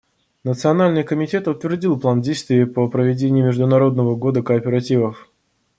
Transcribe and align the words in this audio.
Национальный 0.43 1.03
комитет 1.03 1.47
утвердил 1.47 1.95
план 1.99 2.21
действий 2.21 2.65
по 2.65 2.89
проведению 2.89 3.45
Международного 3.45 4.15
года 4.15 4.41
кооперативов. 4.41 5.29